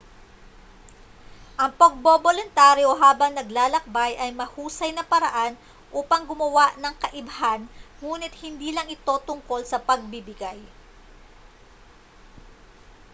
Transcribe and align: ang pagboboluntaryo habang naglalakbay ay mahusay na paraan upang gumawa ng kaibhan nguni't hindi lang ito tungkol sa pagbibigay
ang 1.63 1.71
pagboboluntaryo 1.79 2.89
habang 3.03 3.31
naglalakbay 3.37 4.11
ay 4.23 4.31
mahusay 4.39 4.89
na 4.97 5.05
paraan 5.11 5.53
upang 5.99 6.23
gumawa 6.29 6.65
ng 6.81 6.89
kaibhan 7.03 7.61
nguni't 8.01 8.33
hindi 8.43 8.69
lang 8.73 8.87
ito 8.95 9.13
tungkol 9.27 9.61
sa 9.67 9.77
pagbibigay 9.87 10.57